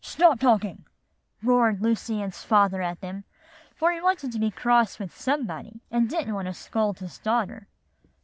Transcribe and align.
"'Stop 0.03 0.39
talking,' 0.39 0.83
roared 1.43 1.79
Lucy 1.79 2.23
Ann's 2.23 2.41
father 2.43 2.81
at 2.81 3.01
them; 3.01 3.23
for 3.75 3.91
he 3.91 4.01
wanted 4.01 4.31
to 4.31 4.39
be 4.39 4.49
cross 4.49 4.97
with 4.97 5.15
somebody, 5.15 5.83
and 5.91 6.09
he 6.09 6.09
didn't 6.17 6.33
want 6.33 6.47
to 6.47 6.55
scold 6.55 6.97
his 6.97 7.19
daughter. 7.19 7.67